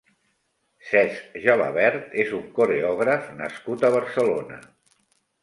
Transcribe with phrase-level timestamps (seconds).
[0.91, 4.61] Cesc Gelabert és un coreògraf nascut a Barcelona.